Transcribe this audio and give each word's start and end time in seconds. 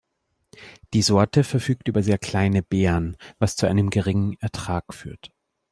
Die 0.95 1.03
Sorte 1.03 1.43
verfügt 1.43 1.87
über 1.87 2.01
sehr 2.01 2.17
kleine 2.17 2.63
Beeren, 2.63 3.17
was 3.37 3.55
zu 3.55 3.67
einem 3.67 3.91
geringen 3.91 4.35
Ertrag 4.39 4.95
führt. 4.95 5.31